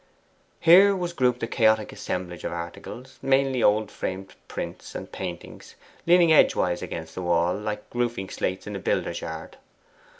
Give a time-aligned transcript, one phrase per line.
[0.59, 5.75] Here was grouped a chaotic assemblage of articles mainly old framed prints and paintings
[6.07, 9.57] leaning edgewise against the wall, like roofing slates in a builder's yard.